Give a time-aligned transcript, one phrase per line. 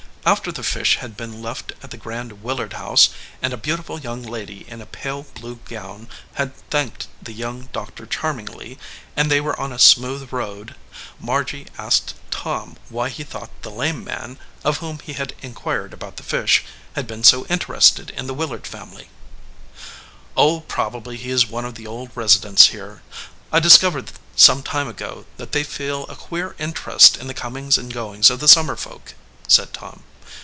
[0.23, 3.09] After the fish had been left at the grand Willard house,
[3.41, 8.05] and a beautiful young lady in a pale blue gown had thanked the young doctor
[8.05, 8.77] charmingly,
[9.17, 10.75] and they were on a smooth road,
[11.19, 16.17] Margy asked Tom why he thought the lame man, of whom he had inquired about
[16.17, 16.63] the fish,
[16.93, 19.09] had been so interested in the Willard family.
[20.35, 23.01] 133 EDGEWATER PEOPLE "Oh, probably he is one of the old residents here.
[23.51, 27.91] I discovered some time ago that they feel a queer interest in the comings and
[27.91, 29.15] goings of the summer folk,"
[29.47, 30.03] said Tom.